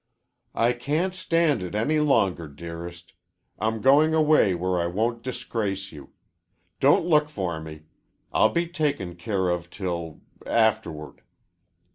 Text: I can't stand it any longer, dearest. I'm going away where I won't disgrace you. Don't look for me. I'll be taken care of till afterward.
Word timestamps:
I 0.55 0.73
can't 0.73 1.13
stand 1.13 1.61
it 1.61 1.75
any 1.75 1.99
longer, 1.99 2.47
dearest. 2.47 3.13
I'm 3.59 3.81
going 3.81 4.15
away 4.15 4.55
where 4.55 4.81
I 4.81 4.87
won't 4.87 5.21
disgrace 5.21 5.91
you. 5.91 6.09
Don't 6.79 7.05
look 7.05 7.29
for 7.29 7.61
me. 7.61 7.83
I'll 8.33 8.49
be 8.49 8.65
taken 8.67 9.13
care 9.15 9.49
of 9.49 9.69
till 9.69 10.21
afterward. 10.43 11.21